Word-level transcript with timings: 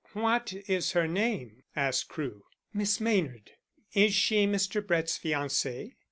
"What 0.13 0.51
is 0.67 0.93
her 0.93 1.07
name?" 1.07 1.61
asked 1.75 2.07
Crewe. 2.09 2.41
"Miss 2.73 2.99
Maynard." 2.99 3.51
"Is 3.93 4.15
she 4.15 4.47
Mr. 4.47 4.83
Brett's 4.83 5.19
fiancée?" 5.19 5.91